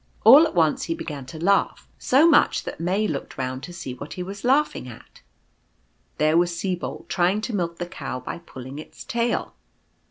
All 0.23 0.47
at 0.47 0.55
once 0.55 0.85
he 0.85 0.95
began 0.95 1.27
to 1.27 1.37
laugh, 1.37 1.87
so 1.99 2.27
much 2.27 2.63
that 2.63 2.79
May 2.79 3.07
looked 3.07 3.37
round 3.37 3.61
to 3.61 3.71
see 3.71 3.93
what 3.93 4.13
he 4.13 4.23
was 4.23 4.43
laughing 4.43 4.87
at. 4.87 5.21
There 6.17 6.37
was 6.39 6.57
Sibold 6.59 7.07
trying 7.07 7.39
to 7.41 7.55
milk 7.55 7.77
the 7.77 7.85
Cow 7.85 8.19
by 8.19 8.39
pulling 8.39 8.79
its 8.79 9.03
tail. 9.03 9.53